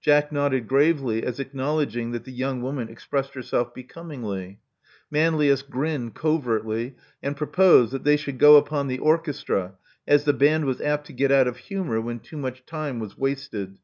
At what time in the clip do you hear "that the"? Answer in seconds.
2.12-2.32